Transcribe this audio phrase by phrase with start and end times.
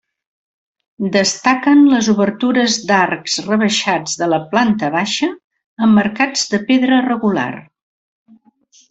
[1.15, 5.29] Destaquen les obertures d'arcs rebaixats de la planta baixa,
[5.89, 7.49] emmarcats de pedra regular.